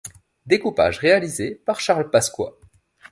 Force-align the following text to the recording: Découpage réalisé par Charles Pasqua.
Découpage 0.47 0.97
réalisé 0.97 1.53
par 1.53 1.79
Charles 1.79 2.09
Pasqua. 2.09 2.53